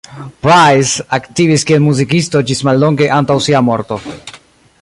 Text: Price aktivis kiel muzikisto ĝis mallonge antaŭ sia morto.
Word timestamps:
Price 0.45 0.95
aktivis 1.17 1.67
kiel 1.71 1.83
muzikisto 1.89 2.41
ĝis 2.51 2.65
mallonge 2.71 3.11
antaŭ 3.19 3.37
sia 3.49 3.63
morto. 3.69 4.01